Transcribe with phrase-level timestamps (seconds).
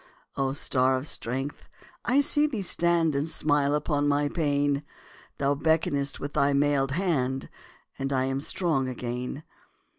[0.35, 1.69] O star of strength!
[2.03, 4.81] I see thee stand And smile upon my pain;
[5.37, 7.49] Thou beckonest with thy mailed hand,
[7.99, 9.43] And I am strong again.